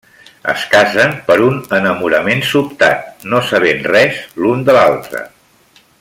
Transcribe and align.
Es 0.53 0.61
casen 0.69 1.11
per 1.27 1.35
un 1.49 1.59
enamorament 1.79 2.41
sobtat, 2.53 3.23
no 3.33 3.45
sabent 3.53 3.87
res 3.93 4.21
l'un 4.45 4.65
de 4.71 4.79
l'altre. 4.79 5.23